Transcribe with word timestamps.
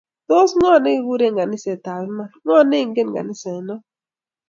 Tos 0.29 0.51
ng'o 0.55 0.69
nekikuree 0.79 1.35
kaniset 1.37 1.85
ab 1.91 2.01
iman? 2.07 2.29
Ng'o 2.43 2.59
neinget 2.63 3.09
kaniset 3.15 3.61
not? 3.67 3.81